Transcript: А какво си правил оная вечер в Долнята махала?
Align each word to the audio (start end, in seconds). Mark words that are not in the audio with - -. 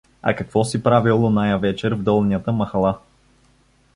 А 0.21 0.33
какво 0.35 0.63
си 0.63 0.83
правил 0.83 1.25
оная 1.25 1.57
вечер 1.59 1.93
в 1.95 2.03
Долнята 2.03 2.51
махала? 2.51 2.97